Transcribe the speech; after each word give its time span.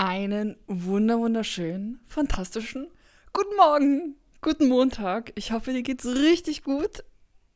einen 0.00 0.56
wunder 0.66 1.18
wunderschönen, 1.18 2.00
fantastischen 2.06 2.90
guten 3.34 3.54
Morgen, 3.58 4.16
guten 4.40 4.66
Montag. 4.66 5.30
Ich 5.34 5.52
hoffe, 5.52 5.74
dir 5.74 5.82
geht's 5.82 6.06
richtig 6.06 6.64
gut 6.64 7.04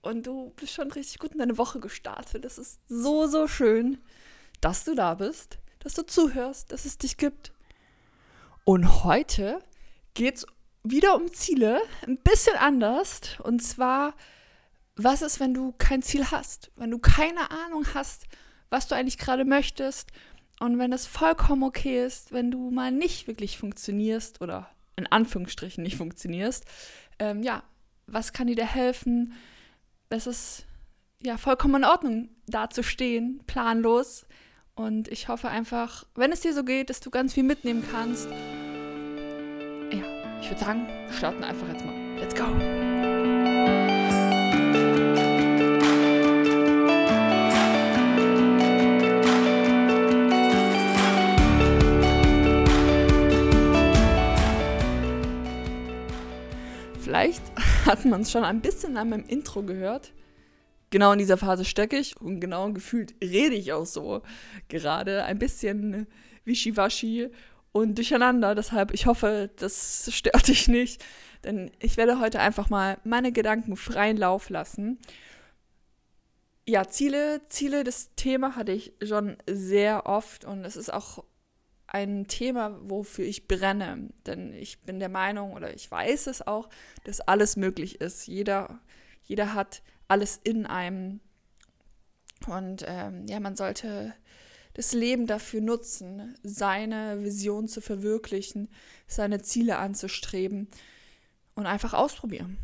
und 0.03 0.27
du 0.27 0.53
bist 0.57 0.75
schon 0.75 0.93
richtig 0.93 1.21
gut 1.21 1.33
in 1.33 1.39
deine 1.39 1.57
Woche 1.57 1.81
gestartet. 1.81 2.45
Das 2.45 2.59
ist 2.59 2.81
so, 2.87 3.27
so 3.27 3.49
schön, 3.49 3.97
dass 4.61 4.85
du 4.85 4.95
da 4.95 5.15
bist, 5.15 5.57
dass 5.79 5.95
du 5.95 6.05
zuhörst, 6.05 6.71
dass 6.71 6.85
es 6.85 6.99
dich 6.99 7.17
gibt. 7.17 7.55
Und 8.65 9.05
heute 9.05 9.61
geht's 10.13 10.45
wieder 10.83 11.17
um 11.17 11.33
Ziele, 11.33 11.81
ein 12.07 12.19
bisschen 12.19 12.59
anders. 12.59 13.41
Und 13.43 13.63
zwar, 13.63 14.15
was 14.97 15.23
ist, 15.23 15.41
wenn 15.41 15.55
du 15.55 15.73
kein 15.79 16.03
Ziel 16.03 16.31
hast? 16.31 16.71
Wenn 16.77 16.91
du 16.91 16.99
keine 16.99 17.51
Ahnung 17.51 17.87
hast, 17.95 18.27
was 18.69 18.87
du 18.87 18.95
eigentlich 18.95 19.17
gerade 19.17 19.47
möchtest 19.47 20.11
und 20.61 20.79
wenn 20.79 20.93
es 20.93 21.07
vollkommen 21.07 21.63
okay 21.63 22.05
ist, 22.05 22.33
wenn 22.33 22.51
du 22.51 22.71
mal 22.71 22.93
nicht 22.93 23.27
wirklich 23.27 23.59
funktionierst 23.59 24.41
oder 24.41 24.71
in 24.97 25.07
Anführungsstrichen 25.07 25.83
nicht 25.83 25.97
funktionierst, 25.97 26.65
ähm, 27.19 27.43
ja, 27.43 27.63
was 28.07 28.33
kann 28.33 28.47
dir 28.47 28.57
da 28.57 28.65
helfen? 28.65 29.33
Es 30.09 30.27
ist 30.27 30.67
ja 31.23 31.37
vollkommen 31.37 31.77
in 31.77 31.85
Ordnung, 31.85 32.29
da 32.47 32.71
zu 32.71 32.83
stehen, 32.83 33.43
planlos. 33.47 34.27
Und 34.75 35.09
ich 35.09 35.29
hoffe 35.29 35.49
einfach, 35.49 36.05
wenn 36.15 36.33
es 36.33 36.41
dir 36.41 36.53
so 36.53 36.65
geht, 36.65 36.91
dass 36.91 37.01
du 37.01 37.11
ganz 37.11 37.35
viel 37.35 37.45
mitnehmen 37.45 37.85
kannst. 37.91 38.29
Ja, 39.91 40.41
ich 40.41 40.51
würde 40.51 40.61
sagen, 40.61 40.87
wir 40.87 41.13
starten 41.13 41.45
einfach 41.45 41.69
jetzt 41.69 41.85
mal. 41.85 42.17
Let's 42.19 42.35
go! 42.35 42.94
Hat 57.87 58.05
man 58.05 58.23
es 58.23 58.31
schon 58.31 58.45
ein 58.45 58.61
bisschen 58.61 58.97
an 58.97 59.11
meinem 59.11 59.27
Intro 59.27 59.63
gehört. 59.63 60.13
Genau 60.91 61.13
in 61.13 61.19
dieser 61.19 61.37
Phase 61.37 61.65
stecke 61.65 61.97
ich 61.97 62.21
und 62.21 62.41
genau 62.41 62.73
gefühlt 62.73 63.15
rede 63.23 63.57
ich 63.57 63.73
auch 63.73 63.87
so 63.87 64.23
gerade. 64.69 65.25
Ein 65.25 65.39
bisschen 65.39 66.07
wischiwaschi 66.45 67.31
und 67.73 67.99
durcheinander. 67.99 68.55
Deshalb, 68.55 68.93
ich 68.95 69.07
hoffe, 69.07 69.51
das 69.57 70.09
stört 70.13 70.49
dich 70.49 70.69
nicht. 70.69 71.05
Denn 71.43 71.71
ich 71.81 71.97
werde 71.97 72.21
heute 72.21 72.41
einfach 72.41 72.71
mal 72.71 72.99
meine 73.05 73.33
Gedanken 73.33 73.77
freien 73.77 74.17
Lauf 74.17 74.49
lassen. 74.49 74.99
Ja, 76.67 76.89
Ziele, 76.89 77.43
Ziele, 77.49 77.85
das 77.85 78.15
Thema 78.15 78.57
hatte 78.57 78.73
ich 78.73 78.95
schon 79.03 79.37
sehr 79.47 80.07
oft 80.07 80.47
und 80.47 80.65
es 80.65 80.77
ist 80.77 80.93
auch 80.93 81.25
ein 81.95 82.27
Thema, 82.27 82.77
wofür 82.83 83.25
ich 83.25 83.47
brenne. 83.47 84.11
Denn 84.27 84.53
ich 84.53 84.81
bin 84.81 84.99
der 84.99 85.09
Meinung 85.09 85.53
oder 85.53 85.73
ich 85.73 85.89
weiß 85.89 86.27
es 86.27 86.45
auch, 86.45 86.69
dass 87.05 87.21
alles 87.21 87.57
möglich 87.57 88.01
ist. 88.01 88.27
Jeder, 88.27 88.81
jeder 89.23 89.55
hat 89.55 89.81
alles 90.09 90.41
in 90.43 90.67
einem. 90.67 91.21
Und 92.49 92.85
ähm, 92.87 93.27
ja, 93.29 93.39
man 93.39 93.55
sollte 93.55 94.13
das 94.75 94.93
Leben 94.93 95.29
dafür 95.29 95.61
nutzen, 95.61 96.37
seine 96.43 97.23
Vision 97.23 97.69
zu 97.69 97.81
verwirklichen, 97.81 98.69
seine 99.07 99.41
Ziele 99.41 99.79
anzustreben 99.79 100.67
und 101.55 101.67
einfach 101.67 101.95
ausprobieren. 101.95 102.59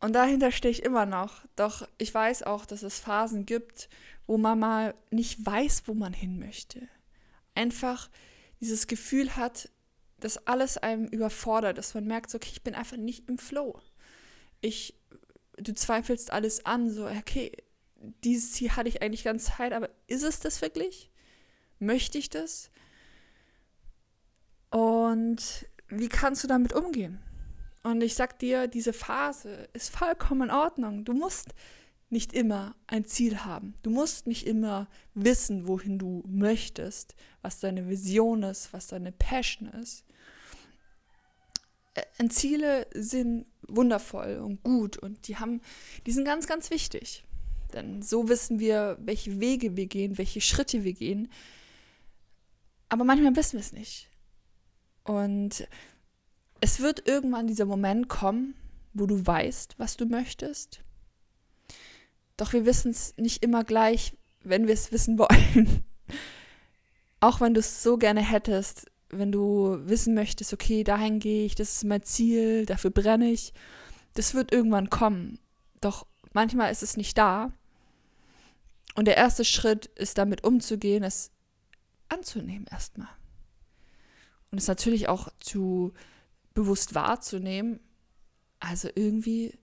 Und 0.00 0.12
dahinter 0.12 0.52
stehe 0.52 0.70
ich 0.70 0.82
immer 0.82 1.06
noch. 1.06 1.44
Doch 1.56 1.88
ich 1.98 2.12
weiß 2.14 2.44
auch, 2.44 2.66
dass 2.66 2.82
es 2.82 3.00
Phasen 3.00 3.46
gibt, 3.46 3.88
wo 4.26 4.38
man 4.38 4.58
mal 4.58 4.94
nicht 5.10 5.44
weiß, 5.44 5.82
wo 5.86 5.94
man 5.94 6.12
hin 6.12 6.38
möchte. 6.38 6.88
Einfach 7.54 8.08
dieses 8.60 8.86
Gefühl 8.86 9.36
hat, 9.36 9.70
dass 10.20 10.46
alles 10.46 10.78
einem 10.78 11.06
überfordert, 11.06 11.78
dass 11.78 11.94
man 11.94 12.06
merkt, 12.06 12.34
okay, 12.34 12.50
ich 12.52 12.62
bin 12.62 12.74
einfach 12.74 12.96
nicht 12.96 13.28
im 13.28 13.38
Flow. 13.38 13.80
Ich, 14.60 14.94
du 15.56 15.74
zweifelst 15.74 16.32
alles 16.32 16.66
an, 16.66 16.90
so, 16.90 17.06
okay, 17.06 17.52
dieses 18.24 18.52
Ziel 18.52 18.76
hatte 18.76 18.88
ich 18.88 19.02
eigentlich 19.02 19.24
ganz 19.24 19.46
Zeit, 19.46 19.72
aber 19.72 19.90
ist 20.06 20.22
es 20.22 20.40
das 20.40 20.62
wirklich? 20.62 21.10
Möchte 21.78 22.18
ich 22.18 22.28
das? 22.28 22.70
Und 24.70 25.66
wie 25.88 26.08
kannst 26.08 26.44
du 26.44 26.48
damit 26.48 26.72
umgehen? 26.72 27.20
Und 27.88 28.02
ich 28.02 28.16
sag 28.16 28.38
dir, 28.38 28.68
diese 28.68 28.92
Phase 28.92 29.66
ist 29.72 29.88
vollkommen 29.88 30.50
in 30.50 30.54
Ordnung. 30.54 31.06
Du 31.06 31.14
musst 31.14 31.54
nicht 32.10 32.34
immer 32.34 32.76
ein 32.86 33.06
Ziel 33.06 33.46
haben. 33.46 33.76
Du 33.82 33.88
musst 33.88 34.26
nicht 34.26 34.46
immer 34.46 34.88
wissen, 35.14 35.66
wohin 35.66 35.98
du 35.98 36.22
möchtest, 36.26 37.14
was 37.40 37.60
deine 37.60 37.88
Vision 37.88 38.42
ist, 38.42 38.74
was 38.74 38.88
deine 38.88 39.10
Passion 39.10 39.68
ist. 39.68 40.04
Äh, 41.94 42.28
Ziele 42.28 42.88
sind 42.92 43.46
wundervoll 43.62 44.36
und 44.36 44.62
gut 44.62 44.98
und 44.98 45.26
die 45.26 45.38
haben, 45.38 45.62
die 46.04 46.12
sind 46.12 46.26
ganz, 46.26 46.46
ganz 46.46 46.68
wichtig. 46.68 47.24
Denn 47.72 48.02
so 48.02 48.28
wissen 48.28 48.60
wir, 48.60 48.98
welche 49.00 49.40
Wege 49.40 49.78
wir 49.78 49.86
gehen, 49.86 50.18
welche 50.18 50.42
Schritte 50.42 50.84
wir 50.84 50.92
gehen. 50.92 51.32
Aber 52.90 53.04
manchmal 53.04 53.34
wissen 53.34 53.54
wir 53.54 53.60
es 53.60 53.72
nicht. 53.72 54.10
Und 55.04 55.66
es 56.60 56.80
wird 56.80 57.08
irgendwann 57.08 57.46
dieser 57.46 57.64
Moment 57.64 58.08
kommen, 58.08 58.54
wo 58.94 59.06
du 59.06 59.26
weißt, 59.26 59.74
was 59.78 59.96
du 59.96 60.06
möchtest, 60.06 60.80
doch 62.38 62.52
wir 62.52 62.64
wissen 62.64 62.92
es 62.92 63.14
nicht 63.16 63.42
immer 63.42 63.64
gleich, 63.64 64.16
wenn 64.42 64.66
wir 64.66 64.74
es 64.74 64.92
wissen 64.92 65.18
wollen. 65.18 65.84
Auch 67.20 67.40
wenn 67.40 67.52
du 67.52 67.60
es 67.60 67.82
so 67.82 67.98
gerne 67.98 68.22
hättest, 68.22 68.86
wenn 69.10 69.32
du 69.32 69.78
wissen 69.82 70.14
möchtest, 70.14 70.52
okay, 70.52 70.84
dahin 70.84 71.18
gehe 71.18 71.44
ich, 71.44 71.56
das 71.56 71.76
ist 71.76 71.84
mein 71.84 72.04
Ziel, 72.04 72.64
dafür 72.64 72.90
brenne 72.90 73.30
ich, 73.30 73.52
das 74.14 74.34
wird 74.34 74.52
irgendwann 74.52 74.88
kommen. 74.88 75.40
Doch 75.80 76.06
manchmal 76.32 76.70
ist 76.70 76.84
es 76.84 76.96
nicht 76.96 77.18
da. 77.18 77.52
Und 78.94 79.06
der 79.06 79.16
erste 79.16 79.44
Schritt 79.44 79.86
ist 79.86 80.18
damit 80.18 80.44
umzugehen, 80.44 81.02
es 81.02 81.32
anzunehmen 82.08 82.66
erstmal. 82.70 83.08
Und 84.50 84.58
es 84.58 84.68
natürlich 84.68 85.08
auch 85.08 85.28
zu 85.40 85.92
bewusst 86.58 86.96
wahrzunehmen. 86.96 87.78
Also 88.58 88.88
irgendwie 88.96 89.56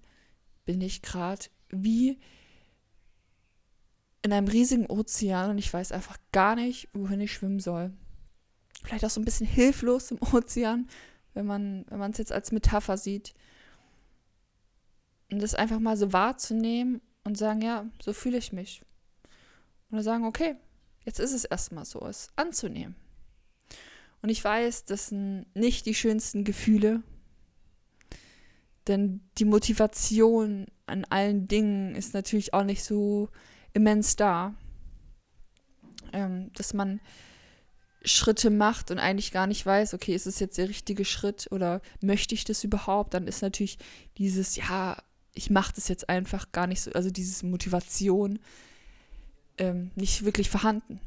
bin 0.63 0.79
ich 0.79 1.01
gerade 1.01 1.45
wie 1.69 2.17
in 4.22 4.31
einem 4.31 4.47
riesigen 4.47 4.85
Ozean 4.85 5.50
und 5.50 5.57
ich 5.57 5.72
weiß 5.72 5.91
einfach 5.91 6.17
gar 6.31 6.55
nicht, 6.55 6.88
wohin 6.94 7.19
ich 7.19 7.34
schwimmen 7.34 7.59
soll. 7.59 7.91
Vielleicht 8.81 9.03
auch 9.03 9.09
so 9.09 9.19
ein 9.19 9.25
bisschen 9.25 9.45
hilflos 9.45 10.09
im 10.11 10.19
Ozean, 10.34 10.88
wenn 11.34 11.45
man 11.45 11.85
wenn 11.89 12.11
es 12.11 12.17
jetzt 12.17 12.31
als 12.31 12.53
Metapher 12.53 12.95
sieht. 12.95 13.34
Und 15.29 15.41
das 15.41 15.53
einfach 15.53 15.79
mal 15.79 15.97
so 15.97 16.13
wahrzunehmen 16.13 17.01
und 17.25 17.38
sagen, 17.38 17.61
ja, 17.61 17.89
so 18.01 18.13
fühle 18.13 18.38
ich 18.38 18.53
mich. 18.53 18.84
Und 19.91 20.01
sagen, 20.01 20.23
okay, 20.23 20.55
jetzt 21.03 21.19
ist 21.19 21.34
es 21.34 21.44
erstmal 21.44 21.84
so, 21.84 22.07
es 22.07 22.29
anzunehmen. 22.38 22.95
Und 24.22 24.30
ich 24.30 24.44
weiß, 24.44 24.86
das 24.86 25.08
sind 25.08 25.46
nicht 25.53 25.86
die 25.86 25.94
schönsten 25.94 26.44
Gefühle, 26.44 27.03
denn 28.88 29.22
die 29.38 29.46
Motivation 29.46 30.68
an 30.86 31.06
allen 31.06 31.48
Dingen 31.48 31.96
ist 31.96 32.14
natürlich 32.14 32.53
auch 32.53 32.64
nicht 32.64 32.84
so 32.84 33.30
immens 33.74 34.16
da. 34.16 34.53
Ähm, 36.14 36.52
dass 36.53 36.74
man 36.74 37.02
Schritte 38.03 38.52
macht 38.52 38.92
und 38.92 39.00
eigentlich 39.00 39.31
gar 39.31 39.48
nicht 39.48 39.66
weiß, 39.66 39.94
okay, 39.94 40.14
ist 40.14 40.28
es 40.28 40.40
jetzt 40.40 40.58
der 40.58 40.70
richtige 40.70 41.06
Schritt 41.06 41.47
oder 41.52 41.82
möchte 42.02 42.36
ich 42.36 42.44
das 42.44 42.64
überhaupt? 42.64 43.14
Dann 43.14 43.28
ist 43.28 43.42
natürlich 43.42 43.78
dieses, 44.18 44.56
ja, 44.56 44.97
ich 45.34 45.50
mache 45.50 45.74
das 45.76 45.88
jetzt 45.88 46.08
einfach 46.08 46.52
gar 46.52 46.68
nicht 46.68 46.82
so, 46.82 46.92
also 46.92 47.09
diese 47.09 47.46
Motivation 47.46 48.40
ähm, 49.58 49.92
nicht 49.96 50.24
wirklich 50.24 50.50
vorhanden. 50.50 51.00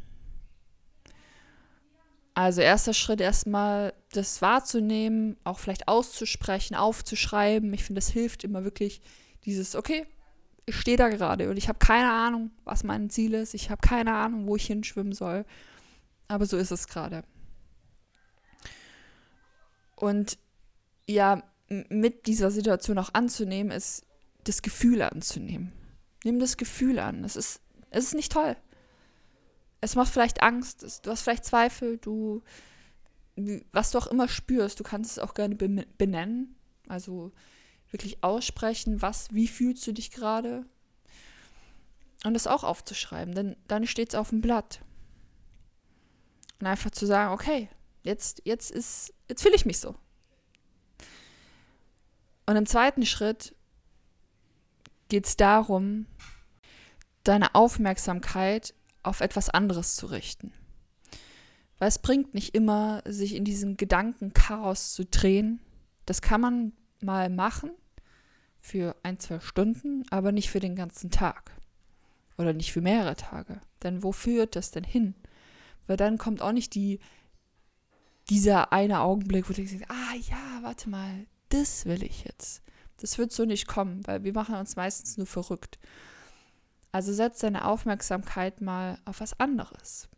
Also 2.38 2.60
erster 2.60 2.94
Schritt 2.94 3.20
erstmal 3.20 3.92
das 4.12 4.40
wahrzunehmen, 4.42 5.36
auch 5.42 5.58
vielleicht 5.58 5.88
auszusprechen, 5.88 6.76
aufzuschreiben. 6.76 7.74
Ich 7.74 7.82
finde, 7.82 7.98
das 7.98 8.10
hilft 8.10 8.44
immer 8.44 8.62
wirklich 8.62 9.00
dieses, 9.44 9.74
okay, 9.74 10.06
ich 10.64 10.76
stehe 10.76 10.96
da 10.96 11.08
gerade 11.08 11.50
und 11.50 11.56
ich 11.56 11.68
habe 11.68 11.80
keine 11.80 12.12
Ahnung, 12.12 12.52
was 12.62 12.84
mein 12.84 13.10
Ziel 13.10 13.34
ist. 13.34 13.54
Ich 13.54 13.70
habe 13.70 13.80
keine 13.80 14.14
Ahnung, 14.14 14.46
wo 14.46 14.54
ich 14.54 14.68
hinschwimmen 14.68 15.14
soll. 15.14 15.44
Aber 16.28 16.46
so 16.46 16.56
ist 16.56 16.70
es 16.70 16.86
gerade. 16.86 17.24
Und 19.96 20.38
ja, 21.08 21.42
mit 21.88 22.28
dieser 22.28 22.52
Situation 22.52 22.98
auch 22.98 23.14
anzunehmen, 23.14 23.72
ist 23.72 24.06
das 24.44 24.62
Gefühl 24.62 25.02
anzunehmen. 25.02 25.72
Nimm 26.22 26.38
das 26.38 26.56
Gefühl 26.56 27.00
an. 27.00 27.24
Es 27.24 27.34
ist, 27.34 27.60
es 27.90 28.04
ist 28.04 28.14
nicht 28.14 28.30
toll. 28.30 28.54
Es 29.80 29.94
macht 29.94 30.12
vielleicht 30.12 30.42
Angst, 30.42 31.04
du 31.04 31.10
hast 31.10 31.22
vielleicht 31.22 31.44
Zweifel, 31.44 31.98
du, 31.98 32.42
was 33.72 33.90
du 33.90 33.98
auch 33.98 34.08
immer 34.08 34.28
spürst, 34.28 34.80
du 34.80 34.84
kannst 34.84 35.12
es 35.12 35.18
auch 35.18 35.34
gerne 35.34 35.54
benennen. 35.54 36.56
Also 36.88 37.32
wirklich 37.90 38.22
aussprechen, 38.24 39.02
was, 39.02 39.32
wie 39.32 39.48
fühlst 39.48 39.86
du 39.86 39.92
dich 39.92 40.10
gerade? 40.10 40.64
Und 42.24 42.34
das 42.34 42.46
auch 42.46 42.64
aufzuschreiben, 42.64 43.34
denn 43.34 43.56
dann 43.68 43.86
steht 43.86 44.10
es 44.10 44.18
auf 44.18 44.30
dem 44.30 44.40
Blatt. 44.40 44.80
Und 46.58 46.66
einfach 46.66 46.90
zu 46.90 47.06
sagen, 47.06 47.32
okay, 47.32 47.68
jetzt, 48.02 48.42
jetzt 48.44 48.72
ist, 48.72 49.14
jetzt 49.28 49.42
fühle 49.42 49.54
ich 49.54 49.64
mich 49.64 49.78
so. 49.78 49.94
Und 52.46 52.56
im 52.56 52.66
zweiten 52.66 53.06
Schritt 53.06 53.54
geht 55.08 55.26
es 55.26 55.36
darum, 55.36 56.06
deine 57.22 57.54
Aufmerksamkeit 57.54 58.74
auf 59.02 59.20
etwas 59.20 59.50
anderes 59.50 59.96
zu 59.96 60.06
richten. 60.06 60.52
Weil 61.78 61.88
es 61.88 61.98
bringt 61.98 62.34
nicht 62.34 62.54
immer, 62.54 63.02
sich 63.06 63.34
in 63.34 63.44
diesem 63.44 63.76
Gedankenchaos 63.76 64.94
zu 64.94 65.04
drehen. 65.04 65.60
Das 66.06 66.22
kann 66.22 66.40
man 66.40 66.72
mal 67.00 67.30
machen 67.30 67.70
für 68.60 68.96
ein, 69.02 69.18
zwei 69.20 69.40
Stunden, 69.40 70.04
aber 70.10 70.32
nicht 70.32 70.50
für 70.50 70.60
den 70.60 70.74
ganzen 70.74 71.10
Tag. 71.10 71.52
Oder 72.36 72.52
nicht 72.52 72.72
für 72.72 72.80
mehrere 72.80 73.16
Tage. 73.16 73.60
Denn 73.82 74.02
wo 74.02 74.12
führt 74.12 74.56
das 74.56 74.70
denn 74.70 74.84
hin? 74.84 75.14
Weil 75.86 75.96
dann 75.96 76.18
kommt 76.18 76.42
auch 76.42 76.52
nicht 76.52 76.74
die, 76.74 77.00
dieser 78.28 78.72
eine 78.72 79.00
Augenblick, 79.00 79.48
wo 79.48 79.52
du 79.52 79.64
denkst, 79.64 79.86
ah 79.88 80.14
ja, 80.28 80.58
warte 80.62 80.90
mal, 80.90 81.26
das 81.48 81.86
will 81.86 82.02
ich 82.02 82.24
jetzt. 82.24 82.62
Das 82.98 83.18
wird 83.18 83.32
so 83.32 83.44
nicht 83.44 83.66
kommen, 83.66 84.06
weil 84.06 84.24
wir 84.24 84.32
machen 84.32 84.56
uns 84.56 84.76
meistens 84.76 85.16
nur 85.16 85.26
verrückt. 85.26 85.78
Also 86.92 87.12
setz 87.12 87.40
deine 87.40 87.66
Aufmerksamkeit 87.66 88.60
mal 88.60 88.98
auf 89.04 89.20
was 89.20 89.38
anderes. 89.38 90.08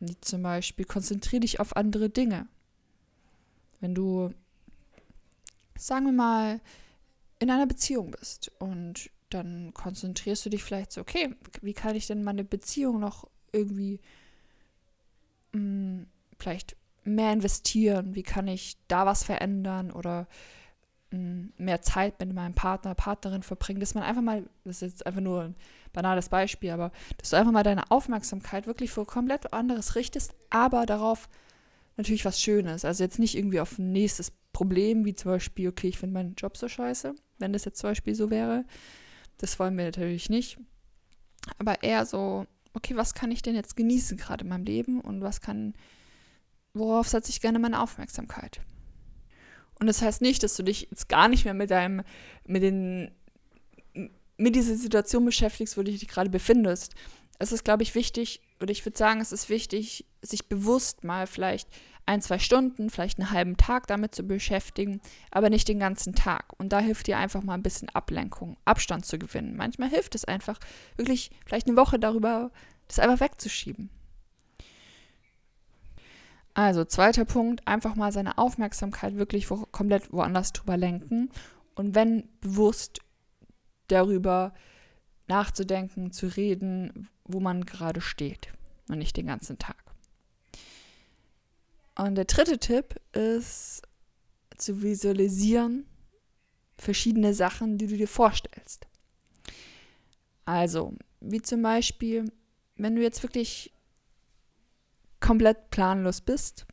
Wie 0.00 0.18
zum 0.20 0.42
Beispiel 0.42 0.84
konzentriere 0.84 1.40
dich 1.40 1.60
auf 1.60 1.76
andere 1.76 2.10
Dinge. 2.10 2.46
Wenn 3.80 3.94
du, 3.94 4.32
sagen 5.76 6.06
wir 6.06 6.12
mal, 6.12 6.60
in 7.38 7.50
einer 7.50 7.66
Beziehung 7.66 8.10
bist 8.12 8.50
und 8.58 9.10
dann 9.30 9.74
konzentrierst 9.74 10.46
du 10.46 10.50
dich 10.50 10.62
vielleicht 10.62 10.92
so, 10.92 11.00
okay, 11.00 11.34
wie 11.60 11.74
kann 11.74 11.96
ich 11.96 12.06
denn 12.06 12.22
meine 12.22 12.44
Beziehung 12.44 13.00
noch 13.00 13.28
irgendwie 13.52 14.00
mh, 15.52 15.58
hm, 15.60 16.06
vielleicht 16.38 16.76
mehr 17.04 17.32
investieren? 17.32 18.14
Wie 18.14 18.22
kann 18.22 18.48
ich 18.48 18.76
da 18.88 19.06
was 19.06 19.24
verändern 19.24 19.90
oder 19.90 20.26
mehr 21.10 21.82
Zeit 21.82 22.18
mit 22.20 22.32
meinem 22.34 22.54
Partner, 22.54 22.94
Partnerin 22.94 23.42
verbringen, 23.42 23.80
dass 23.80 23.94
man 23.94 24.02
einfach 24.02 24.22
mal, 24.22 24.44
das 24.64 24.82
ist 24.82 24.90
jetzt 24.90 25.06
einfach 25.06 25.20
nur 25.20 25.42
ein 25.42 25.56
banales 25.92 26.28
Beispiel, 26.28 26.70
aber 26.70 26.90
dass 27.18 27.30
du 27.30 27.36
einfach 27.36 27.52
mal 27.52 27.62
deine 27.62 27.90
Aufmerksamkeit 27.90 28.66
wirklich 28.66 28.90
für 28.90 29.04
komplett 29.04 29.52
anderes 29.52 29.94
richtest, 29.94 30.34
aber 30.50 30.84
darauf 30.84 31.28
natürlich 31.96 32.24
was 32.24 32.40
Schönes. 32.40 32.84
Also 32.84 33.04
jetzt 33.04 33.18
nicht 33.18 33.36
irgendwie 33.36 33.60
auf 33.60 33.78
ein 33.78 33.92
nächstes 33.92 34.32
Problem, 34.52 35.04
wie 35.04 35.14
zum 35.14 35.32
Beispiel, 35.32 35.68
okay, 35.68 35.88
ich 35.88 35.98
finde 35.98 36.14
meinen 36.14 36.34
Job 36.34 36.56
so 36.56 36.68
scheiße, 36.68 37.14
wenn 37.38 37.52
das 37.52 37.64
jetzt 37.64 37.78
zum 37.78 37.90
Beispiel 37.90 38.14
so 38.14 38.30
wäre. 38.30 38.64
Das 39.38 39.58
wollen 39.58 39.76
wir 39.76 39.84
natürlich 39.84 40.28
nicht. 40.28 40.58
Aber 41.58 41.82
eher 41.82 42.04
so, 42.04 42.46
okay, 42.72 42.96
was 42.96 43.14
kann 43.14 43.30
ich 43.30 43.42
denn 43.42 43.54
jetzt 43.54 43.76
genießen 43.76 44.16
gerade 44.16 44.44
in 44.44 44.48
meinem 44.48 44.64
Leben 44.64 45.00
und 45.00 45.22
was 45.22 45.40
kann, 45.40 45.74
worauf 46.74 47.08
setze 47.08 47.30
ich 47.30 47.40
gerne 47.40 47.58
meine 47.58 47.80
Aufmerksamkeit? 47.80 48.60
Und 49.78 49.86
das 49.86 50.02
heißt 50.02 50.22
nicht, 50.22 50.42
dass 50.42 50.56
du 50.56 50.62
dich 50.62 50.88
jetzt 50.90 51.08
gar 51.08 51.28
nicht 51.28 51.44
mehr 51.44 51.54
mit 51.54 51.70
deinem, 51.70 52.02
mit 52.46 52.62
den, 52.62 53.10
mit 54.38 54.54
dieser 54.54 54.76
Situation 54.76 55.24
beschäftigst, 55.24 55.76
wo 55.76 55.82
du 55.82 55.90
dich 55.90 56.08
gerade 56.08 56.30
befindest. 56.30 56.94
Es 57.38 57.52
ist, 57.52 57.64
glaube 57.64 57.82
ich, 57.82 57.94
wichtig, 57.94 58.40
oder 58.60 58.70
ich 58.70 58.84
würde 58.84 58.96
sagen, 58.96 59.20
es 59.20 59.32
ist 59.32 59.50
wichtig, 59.50 60.06
sich 60.22 60.48
bewusst 60.48 61.04
mal 61.04 61.26
vielleicht 61.26 61.68
ein, 62.06 62.22
zwei 62.22 62.38
Stunden, 62.38 62.88
vielleicht 62.88 63.18
einen 63.18 63.32
halben 63.32 63.56
Tag 63.56 63.88
damit 63.88 64.14
zu 64.14 64.22
beschäftigen, 64.22 65.00
aber 65.30 65.50
nicht 65.50 65.68
den 65.68 65.80
ganzen 65.80 66.14
Tag. 66.14 66.52
Und 66.58 66.72
da 66.72 66.78
hilft 66.78 67.08
dir 67.08 67.18
einfach 67.18 67.42
mal 67.42 67.54
ein 67.54 67.62
bisschen 67.62 67.88
Ablenkung, 67.90 68.56
Abstand 68.64 69.04
zu 69.04 69.18
gewinnen. 69.18 69.56
Manchmal 69.56 69.90
hilft 69.90 70.14
es 70.14 70.24
einfach, 70.24 70.58
wirklich 70.96 71.30
vielleicht 71.44 71.66
eine 71.66 71.76
Woche 71.76 71.98
darüber, 71.98 72.52
das 72.86 73.00
einfach 73.00 73.20
wegzuschieben. 73.20 73.90
Also, 76.56 76.86
zweiter 76.86 77.26
Punkt, 77.26 77.68
einfach 77.68 77.96
mal 77.96 78.12
seine 78.12 78.38
Aufmerksamkeit 78.38 79.16
wirklich 79.16 79.50
wo, 79.50 79.66
komplett 79.66 80.10
woanders 80.10 80.54
drüber 80.54 80.78
lenken. 80.78 81.28
Und 81.74 81.94
wenn 81.94 82.30
bewusst 82.40 83.00
darüber 83.88 84.54
nachzudenken, 85.26 86.12
zu 86.12 86.28
reden, 86.28 87.10
wo 87.24 87.40
man 87.40 87.66
gerade 87.66 88.00
steht 88.00 88.54
und 88.88 88.96
nicht 88.96 89.18
den 89.18 89.26
ganzen 89.26 89.58
Tag. 89.58 89.76
Und 91.98 92.14
der 92.14 92.24
dritte 92.24 92.56
Tipp 92.56 93.02
ist 93.12 93.82
zu 94.56 94.80
visualisieren 94.80 95.84
verschiedene 96.78 97.34
Sachen, 97.34 97.76
die 97.76 97.86
du 97.86 97.98
dir 97.98 98.08
vorstellst. 98.08 98.86
Also, 100.46 100.94
wie 101.20 101.42
zum 101.42 101.60
Beispiel, 101.60 102.32
wenn 102.76 102.96
du 102.96 103.02
jetzt 103.02 103.22
wirklich 103.22 103.75
komplett 105.20 105.70
planlos 105.70 106.20
bist, 106.20 106.66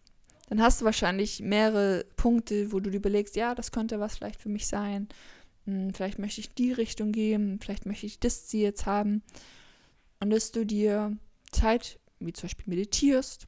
dann 0.49 0.61
hast 0.61 0.81
du 0.81 0.85
wahrscheinlich 0.85 1.41
mehrere 1.41 2.05
Punkte, 2.15 2.71
wo 2.71 2.79
du 2.79 2.89
dir 2.89 2.97
überlegst, 2.97 3.35
ja, 3.35 3.55
das 3.55 3.71
könnte 3.71 3.99
was 3.99 4.17
vielleicht 4.17 4.41
für 4.41 4.49
mich 4.49 4.67
sein. 4.67 5.07
Hm, 5.65 5.93
vielleicht 5.93 6.19
möchte 6.19 6.41
ich 6.41 6.53
die 6.53 6.71
Richtung 6.71 7.11
gehen, 7.11 7.59
vielleicht 7.61 7.85
möchte 7.85 8.05
ich 8.05 8.19
das 8.19 8.47
Ziel 8.47 8.61
jetzt 8.61 8.85
haben. 8.85 9.23
Und 10.19 10.29
dass 10.29 10.51
du 10.51 10.65
dir 10.65 11.17
Zeit, 11.51 11.99
wie 12.19 12.33
zum 12.33 12.47
Beispiel 12.47 12.65
meditierst 12.67 13.47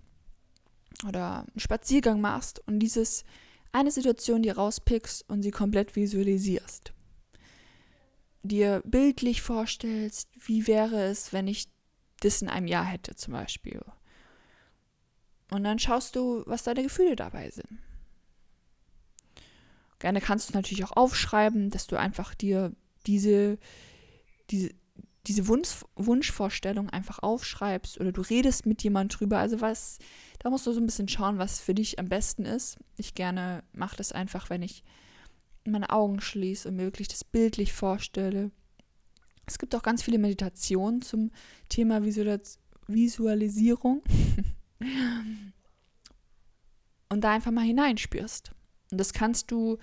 oder 1.08 1.40
einen 1.40 1.60
Spaziergang 1.60 2.22
machst 2.22 2.66
und 2.68 2.80
dieses 2.80 3.24
eine 3.72 3.92
Situation 3.92 4.42
dir 4.42 4.56
rauspickst 4.56 5.30
und 5.30 5.42
sie 5.44 5.52
komplett 5.52 5.96
visualisierst. 5.96 6.94
Dir 8.44 8.82
bildlich 8.86 9.42
vorstellst, 9.42 10.30
wie 10.46 10.68
wäre 10.68 11.04
es, 11.04 11.34
wenn 11.34 11.48
ich 11.48 11.68
das 12.22 12.42
in 12.42 12.48
einem 12.48 12.68
Jahr 12.68 12.86
hätte 12.86 13.16
zum 13.16 13.34
Beispiel. 13.34 13.82
Und 15.52 15.64
dann 15.64 15.80
schaust 15.80 16.16
du, 16.16 16.44
was 16.46 16.64
deine 16.64 16.84
Gefühle 16.84 17.16
dabei 17.16 17.50
sind. 17.50 17.80
Gerne 20.00 20.22
kannst 20.22 20.48
du 20.48 20.52
es 20.52 20.56
natürlich 20.56 20.84
auch 20.84 20.98
aufschreiben, 20.98 21.70
dass 21.70 21.88
du 21.88 21.98
einfach 21.98 22.36
dir 22.36 22.74
diese, 23.06 23.58
diese, 24.50 24.72
diese 25.28 25.48
Wunsch, 25.48 25.84
Wunschvorstellung 25.96 26.90
einfach 26.90 27.20
aufschreibst 27.20 28.00
oder 28.00 28.12
du 28.12 28.22
redest 28.22 28.66
mit 28.66 28.84
jemand 28.84 29.20
drüber. 29.20 29.40
Also 29.40 29.62
was, 29.62 30.00
da 30.40 30.50
musst 30.50 30.68
du 30.68 30.74
so 30.74 30.80
ein 30.80 30.86
bisschen 30.86 31.08
schauen, 31.08 31.38
was 31.38 31.60
für 31.60 31.74
dich 31.74 32.00
am 32.00 32.10
besten 32.10 32.46
ist. 32.46 32.78
Ich 32.98 33.16
gerne 33.16 33.64
mache 33.72 33.96
das 33.96 34.12
einfach, 34.12 34.50
wenn 34.50 34.64
ich 34.64 34.84
meine 35.66 35.90
Augen 35.90 36.22
schließe 36.22 36.68
und 36.68 36.76
mir 36.76 36.84
wirklich 36.84 37.08
das 37.08 37.24
bildlich 37.24 37.74
vorstelle. 37.74 38.52
Es 39.48 39.58
gibt 39.58 39.76
auch 39.76 39.84
ganz 39.84 40.04
viele 40.04 40.18
Meditationen 40.18 41.02
zum 41.02 41.32
Thema 41.70 42.04
Visualisierung. 42.04 44.04
Und 47.10 47.22
da 47.22 47.32
einfach 47.32 47.52
mal 47.52 47.66
hineinspürst. 47.66 48.52
Und 48.92 48.98
das 48.98 49.14
kannst 49.14 49.52
du, 49.52 49.78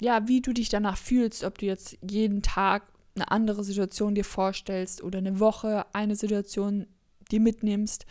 ja, 0.00 0.28
wie 0.28 0.40
du 0.40 0.52
dich 0.52 0.68
danach 0.68 0.96
fühlst, 0.96 1.44
ob 1.44 1.58
du 1.58 1.66
jetzt 1.66 1.98
jeden 2.08 2.42
Tag 2.42 2.84
eine 3.14 3.30
andere 3.30 3.64
Situation 3.64 4.14
dir 4.14 4.24
vorstellst 4.24 5.02
oder 5.02 5.18
eine 5.18 5.40
Woche 5.40 5.86
eine 5.92 6.16
Situation 6.16 6.86
dir 7.30 7.40
mitnimmst 7.40 8.06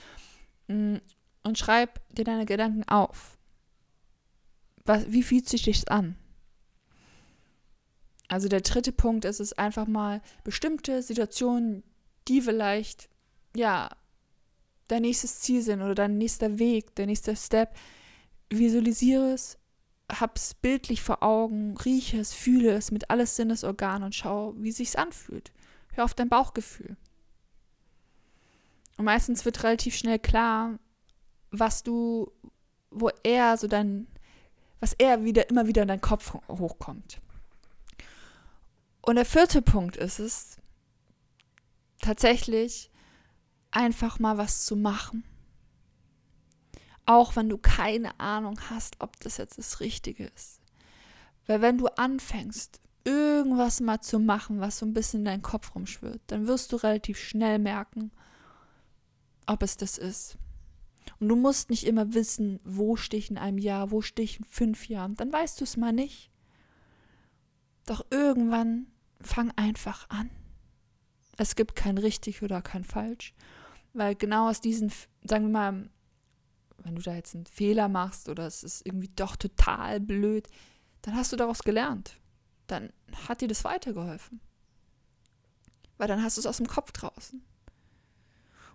mm, 0.67 0.97
und 1.43 1.57
schreib 1.57 2.01
dir 2.09 2.25
deine 2.25 2.45
Gedanken 2.45 2.83
auf. 2.83 3.37
Was, 4.85 5.11
wie 5.11 5.23
fühlt 5.23 5.47
sich 5.47 5.63
das 5.63 5.87
an? 5.87 6.15
Also 8.27 8.49
der 8.49 8.61
dritte 8.61 8.91
Punkt 8.91 9.25
ist 9.25 9.39
es 9.39 9.53
einfach 9.53 9.87
mal 9.87 10.21
bestimmte 10.43 11.01
Situationen, 11.01 11.83
die 12.27 12.41
vielleicht 12.41 13.09
ja 13.55 13.89
dein 14.87 15.01
nächstes 15.01 15.39
Ziel 15.41 15.61
sind 15.61 15.81
oder 15.81 15.95
dein 15.95 16.17
nächster 16.17 16.59
Weg, 16.59 16.95
der 16.95 17.05
nächste 17.05 17.35
Step, 17.35 17.75
visualisiere 18.49 19.33
es, 19.33 19.57
hab's 20.11 20.53
bildlich 20.53 21.01
vor 21.01 21.21
Augen, 21.23 21.77
rieche 21.77 22.19
es, 22.19 22.33
fühle 22.33 22.71
es 22.71 22.91
mit 22.91 23.09
alles 23.09 23.35
Sinnesorganen 23.35 24.03
und 24.03 24.15
schau, 24.15 24.53
wie 24.57 24.71
sich's 24.71 24.95
anfühlt. 24.95 25.51
Hör 25.93 26.05
auf 26.05 26.13
dein 26.13 26.29
Bauchgefühl. 26.29 26.95
Und 28.97 29.05
meistens 29.05 29.45
wird 29.45 29.63
relativ 29.63 29.95
schnell 29.95 30.19
klar, 30.19 30.79
was 31.51 31.83
du, 31.83 32.31
wo 32.89 33.09
er 33.23 33.57
so 33.57 33.67
dein, 33.67 34.07
was 34.79 34.93
er 34.93 35.23
wieder 35.23 35.49
immer 35.49 35.67
wieder 35.67 35.83
in 35.83 35.87
deinen 35.87 36.01
Kopf 36.01 36.33
hochkommt. 36.47 37.19
Und 39.01 39.15
der 39.15 39.25
vierte 39.25 39.61
Punkt 39.61 39.97
ist 39.97 40.19
es, 40.19 40.57
tatsächlich 42.01 42.89
einfach 43.71 44.19
mal 44.19 44.37
was 44.37 44.65
zu 44.65 44.75
machen. 44.75 45.23
Auch 47.05 47.35
wenn 47.35 47.49
du 47.49 47.57
keine 47.57 48.19
Ahnung 48.19 48.59
hast, 48.69 48.97
ob 48.99 49.19
das 49.21 49.37
jetzt 49.37 49.57
das 49.57 49.79
Richtige 49.79 50.25
ist. 50.25 50.59
Weil 51.45 51.61
wenn 51.61 51.77
du 51.77 51.87
anfängst, 51.87 52.81
irgendwas 53.05 53.79
mal 53.79 54.01
zu 54.01 54.19
machen, 54.19 54.59
was 54.59 54.79
so 54.79 54.85
ein 54.85 54.93
bisschen 54.93 55.21
in 55.21 55.25
deinen 55.25 55.41
Kopf 55.41 55.73
rumschwirrt, 55.73 56.21
dann 56.27 56.47
wirst 56.47 56.73
du 56.73 56.75
relativ 56.75 57.17
schnell 57.17 57.57
merken, 57.57 58.11
ob 59.45 59.63
es 59.63 59.77
das 59.77 59.97
ist. 59.97 60.37
Und 61.19 61.29
du 61.29 61.37
musst 61.37 61.69
nicht 61.69 61.85
immer 61.85 62.13
wissen, 62.13 62.59
wo 62.65 62.97
stehe 62.97 63.19
ich 63.19 63.31
in 63.31 63.37
einem 63.37 63.57
Jahr, 63.57 63.91
wo 63.91 64.01
stehe 64.01 64.25
ich 64.25 64.39
in 64.39 64.45
fünf 64.45 64.89
Jahren. 64.89 65.15
Dann 65.15 65.31
weißt 65.31 65.59
du 65.59 65.63
es 65.63 65.77
mal 65.77 65.93
nicht. 65.93 66.29
Doch 67.85 68.05
irgendwann 68.11 68.87
fang 69.21 69.51
einfach 69.55 70.09
an. 70.09 70.29
Es 71.37 71.55
gibt 71.55 71.75
kein 71.75 71.97
richtig 71.97 72.41
oder 72.41 72.61
kein 72.61 72.83
falsch. 72.83 73.33
Weil 73.93 74.15
genau 74.15 74.49
aus 74.49 74.59
diesen, 74.59 74.91
sagen 75.23 75.45
wir 75.45 75.51
mal, 75.51 75.89
wenn 76.79 76.95
du 76.95 77.01
da 77.01 77.15
jetzt 77.15 77.35
einen 77.35 77.45
Fehler 77.45 77.87
machst 77.87 78.29
oder 78.29 78.45
es 78.45 78.63
ist 78.63 78.85
irgendwie 78.85 79.11
doch 79.15 79.35
total 79.35 79.99
blöd, 79.99 80.47
dann 81.01 81.15
hast 81.15 81.31
du 81.31 81.35
daraus 81.35 81.59
gelernt. 81.59 82.19
Dann 82.67 82.91
hat 83.27 83.41
dir 83.41 83.47
das 83.47 83.63
weitergeholfen. 83.63 84.41
Weil 85.97 86.07
dann 86.07 86.21
hast 86.21 86.37
du 86.37 86.41
es 86.41 86.45
aus 86.45 86.57
dem 86.57 86.67
Kopf 86.67 86.91
draußen. 86.91 87.41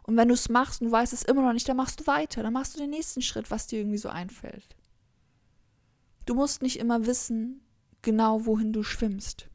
Und 0.04 0.16
wenn 0.16 0.28
du 0.28 0.34
es 0.34 0.48
machst 0.48 0.80
und 0.80 0.88
du 0.88 0.92
weißt 0.92 1.12
es 1.12 1.22
immer 1.22 1.42
noch 1.42 1.52
nicht, 1.52 1.68
dann 1.68 1.76
machst 1.76 2.00
du 2.00 2.06
weiter. 2.06 2.42
Dann 2.42 2.52
machst 2.52 2.74
du 2.74 2.78
den 2.78 2.90
nächsten 2.90 3.22
Schritt, 3.22 3.50
was 3.50 3.66
dir 3.66 3.80
irgendwie 3.80 3.98
so 3.98 4.08
einfällt. 4.08 4.76
Du 6.26 6.34
musst 6.34 6.62
nicht 6.62 6.78
immer 6.78 7.06
wissen, 7.06 7.64
genau 8.02 8.46
wohin 8.46 8.72
du 8.72 8.82
schwimmst. 8.82 9.48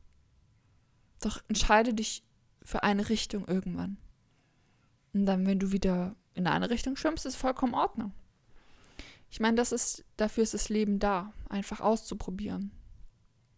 Doch 1.19 1.41
entscheide 1.47 1.93
dich 1.93 2.23
für 2.67 2.83
eine 2.83 3.07
Richtung 3.07 3.47
irgendwann. 3.47 3.95
Und 5.13 5.25
dann, 5.25 5.47
wenn 5.47 5.57
du 5.57 5.71
wieder 5.71 6.17
in 6.33 6.47
eine 6.47 6.69
Richtung 6.69 6.97
schwimmst, 6.97 7.25
ist 7.25 7.37
vollkommen 7.37 7.73
Ordnung. 7.73 8.11
Ich 9.29 9.39
meine, 9.39 9.55
das 9.55 9.71
ist, 9.71 10.03
dafür 10.17 10.43
ist 10.43 10.53
das 10.53 10.67
Leben 10.67 10.99
da, 10.99 11.31
einfach 11.47 11.79
auszuprobieren. 11.79 12.71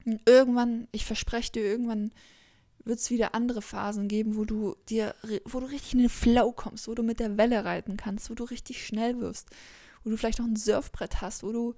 Und 0.06 0.22
irgendwann, 0.30 0.88
ich 0.92 1.06
verspreche 1.06 1.54
dir, 1.54 1.63
irgendwann 1.63 2.12
wird 2.86 3.00
es 3.00 3.10
wieder 3.10 3.34
andere 3.34 3.63
Phasen 3.63 4.10
geben, 4.10 4.36
wo 4.36 4.46
du 4.46 4.75
dir, 4.89 5.16
wo 5.46 5.60
du 5.60 5.66
richtig 5.66 5.94
in 5.94 6.01
den 6.01 6.10
Flow 6.10 6.51
kommst, 6.51 6.88
wo 6.88 6.94
du 6.94 7.01
mit 7.01 7.20
der 7.20 7.36
Welle 7.36 7.66
reiten 7.66 7.98
kannst, 7.98 8.30
wo 8.30 8.36
du 8.36 8.44
richtig 8.44 8.86
schnell 8.86 9.20
wirst, 9.20 9.50
wo 10.04 10.12
du 10.12 10.18
vielleicht 10.18 10.38
noch 10.38 10.46
ein 10.46 10.56
Surfbrett 10.56 11.20
hast, 11.20 11.42
wo 11.42 11.51
du 11.51 11.74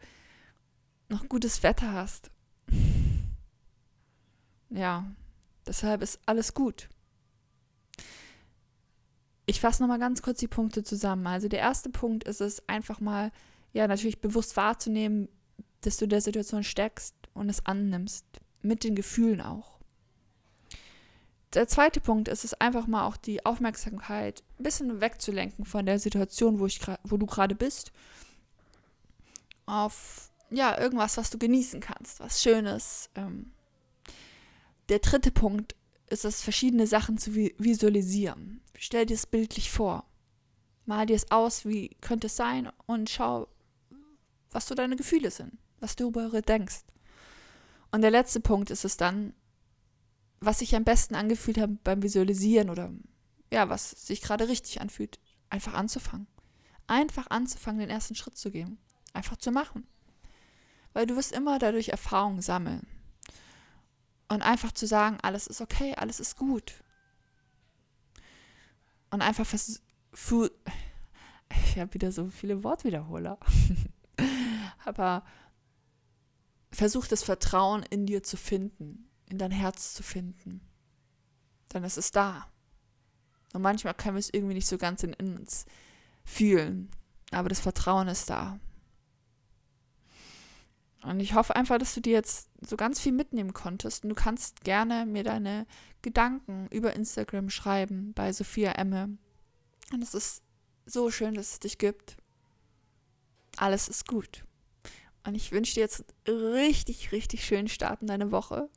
noch 1.08 1.30
gutes 1.30 1.64
Wetter 1.64 1.94
hast. 1.94 2.30
Ja, 4.70 5.10
deshalb 5.66 6.02
ist 6.02 6.20
alles 6.26 6.54
gut. 6.54 6.90
Ich 9.52 9.60
fasse 9.60 9.84
nochmal 9.84 10.00
ganz 10.00 10.22
kurz 10.22 10.40
die 10.40 10.48
Punkte 10.48 10.82
zusammen. 10.82 11.28
Also 11.28 11.50
der 11.50 11.60
erste 11.60 11.90
Punkt 11.90 12.24
ist 12.24 12.40
es 12.40 12.70
einfach 12.70 13.02
mal, 13.02 13.34
ja, 13.74 13.86
natürlich 13.86 14.22
bewusst 14.22 14.56
wahrzunehmen, 14.56 15.28
dass 15.82 15.98
du 15.98 16.08
der 16.08 16.22
Situation 16.22 16.64
steckst 16.64 17.14
und 17.34 17.50
es 17.50 17.66
annimmst. 17.66 18.26
Mit 18.62 18.86
den 18.86 18.96
Gefühlen 18.96 19.42
auch. 19.42 19.78
Der 21.54 21.68
zweite 21.68 22.00
Punkt 22.00 22.30
ist 22.30 22.46
es 22.46 22.54
einfach 22.54 22.88
mal 22.88 23.06
auch 23.06 23.18
die 23.18 23.46
Aufmerksamkeit 23.46 24.42
ein 24.58 24.64
bisschen 24.64 25.02
wegzulenken 25.02 25.66
von 25.66 25.86
der 25.86 26.00
Situation, 26.00 26.60
wo, 26.60 26.66
ich 26.66 26.80
wo 27.04 27.18
du 27.18 27.26
gerade 27.26 27.54
bist, 27.54 27.92
auf 29.66 30.32
ja, 30.50 30.80
irgendwas, 30.80 31.18
was 31.18 31.30
du 31.30 31.38
genießen 31.38 31.82
kannst, 31.82 32.22
was 32.22 32.42
Schönes. 32.42 33.10
Ähm. 33.16 33.52
Der 34.88 35.00
dritte 35.00 35.32
Punkt 35.32 35.76
ist 36.08 36.24
es, 36.24 36.42
verschiedene 36.42 36.88
Sachen 36.88 37.18
zu 37.18 37.36
visualisieren. 37.36 38.51
Stell 38.84 39.06
dir 39.06 39.14
es 39.14 39.28
bildlich 39.28 39.70
vor. 39.70 40.10
Mal 40.88 41.06
dir 41.06 41.16
es 41.16 41.30
aus, 41.30 41.66
wie 41.66 41.90
könnte 42.02 42.26
es 42.26 42.36
sein 42.36 42.72
und 42.88 43.12
schau, 43.12 43.48
was 44.50 44.68
so 44.68 44.74
deine 44.74 44.96
Gefühle 44.96 45.30
sind, 45.30 45.60
was 45.80 45.96
du 45.96 46.10
darüber 46.10 46.42
denkst. 46.42 46.82
Und 47.92 48.02
der 48.02 48.10
letzte 48.10 48.40
Punkt 48.40 48.72
ist 48.72 48.84
es 48.84 48.98
dann, 48.98 49.36
was 50.40 50.60
sich 50.60 50.76
am 50.76 50.84
besten 50.84 51.14
angefühlt 51.14 51.60
hat 51.60 51.84
beim 51.84 52.02
Visualisieren 52.02 52.72
oder 52.72 52.92
ja, 53.54 53.70
was 53.70 53.92
sich 53.92 54.20
gerade 54.20 54.48
richtig 54.48 54.82
anfühlt, 54.82 55.20
einfach 55.52 55.76
anzufangen. 55.76 56.26
Einfach 56.88 57.28
anzufangen, 57.30 57.82
den 57.82 57.92
ersten 57.92 58.16
Schritt 58.16 58.36
zu 58.36 58.50
gehen. 58.50 58.80
Einfach 59.14 59.38
zu 59.38 59.52
machen. 59.52 59.86
Weil 60.94 61.06
du 61.06 61.16
wirst 61.16 61.34
immer 61.34 61.60
dadurch 61.60 61.90
Erfahrung 61.90 62.42
sammeln. 62.42 62.88
Und 64.28 64.42
einfach 64.42 64.72
zu 64.72 64.88
sagen, 64.88 65.20
alles 65.22 65.46
ist 65.46 65.62
okay, 65.62 65.94
alles 65.96 66.20
ist 66.20 66.36
gut. 66.36 66.84
Und 69.12 69.22
einfach 69.22 69.46
versuch, 69.46 70.50
ich 71.50 71.78
habe 71.78 71.94
wieder 71.94 72.12
so 72.12 72.28
viele 72.28 72.64
Wortwiederholer. 72.64 73.38
Aber 74.86 75.24
versuch 76.72 77.08
das 77.08 77.24
Vertrauen 77.24 77.84
in 77.84 78.06
dir 78.06 78.24
zu 78.24 78.38
finden 78.38 79.12
in 79.32 79.38
dein 79.38 79.52
Herz 79.52 79.94
zu 79.94 80.04
finden. 80.04 80.62
Dann 81.70 81.84
ist 81.84 81.98
es 81.98 82.12
da. 82.12 82.48
Und 83.54 83.62
manchmal 83.62 83.94
können 83.94 84.16
wir 84.16 84.20
es 84.20 84.34
irgendwie 84.34 84.54
nicht 84.54 84.68
so 84.68 84.78
ganz 84.78 85.04
in 85.04 85.14
uns 85.14 85.66
fühlen. 86.24 86.92
Aber 87.32 87.50
das 87.50 87.62
Vertrauen 87.62 88.08
ist 88.10 88.30
da. 88.30 88.60
Und 91.04 91.20
ich 91.20 91.34
hoffe 91.34 91.56
einfach, 91.56 91.78
dass 91.78 91.96
du 91.96 92.02
dir 92.02 92.14
jetzt 92.14 92.50
so 92.62 92.78
ganz 92.78 93.00
viel 93.00 93.12
mitnehmen 93.12 93.54
konntest. 93.54 94.04
Und 94.04 94.10
du 94.10 94.16
kannst 94.16 94.64
gerne 94.64 95.06
mir 95.06 95.24
deine 95.24 95.66
Gedanken 96.02 96.68
über 96.70 96.94
Instagram 96.94 97.50
schreiben 97.50 98.14
bei 98.14 98.32
Sophia 98.34 98.74
Emme. 98.74 99.18
Und 99.92 100.04
es 100.04 100.14
ist 100.14 100.44
so 100.86 101.10
schön, 101.10 101.34
dass 101.34 101.54
es 101.54 101.60
dich 101.60 101.78
gibt. 101.78 102.18
Alles 103.58 103.88
ist 103.88 104.08
gut. 104.08 104.44
Und 105.26 105.36
ich 105.36 105.52
wünsche 105.52 105.76
dir 105.76 105.82
jetzt 105.82 106.06
richtig, 106.28 107.12
richtig 107.12 107.46
schönen 107.46 107.68
Start 107.68 108.02
in 108.02 108.08
deine 108.08 108.32
Woche 108.32 108.70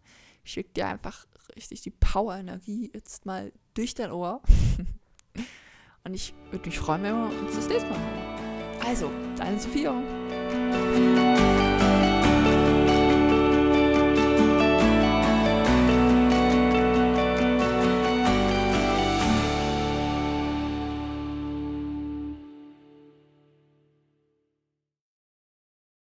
schickt 0.44 0.76
dir 0.76 0.86
einfach 0.86 1.26
richtig 1.56 1.82
die 1.82 1.90
Power-Energie 1.90 2.90
jetzt 2.94 3.26
mal 3.26 3.52
durch 3.74 3.94
dein 3.94 4.12
Ohr. 4.12 4.42
Und 6.04 6.14
ich 6.14 6.34
würde 6.50 6.66
mich 6.68 6.78
freuen, 6.78 7.02
wenn 7.02 7.14
wir 7.14 7.40
uns 7.40 7.56
das 7.56 7.66
nächste 7.66 7.88
Mal 7.88 7.98
hören. 7.98 8.86
Also, 8.86 9.10
deine 9.36 9.58
Sophia. 9.58 10.23